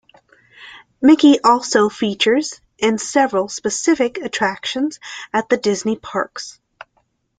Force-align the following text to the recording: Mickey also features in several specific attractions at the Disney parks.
Mickey 0.99 1.39
also 1.41 1.87
features 1.87 2.59
in 2.79 2.97
several 2.97 3.47
specific 3.47 4.17
attractions 4.17 4.99
at 5.31 5.47
the 5.47 5.57
Disney 5.57 5.95
parks. 5.95 6.59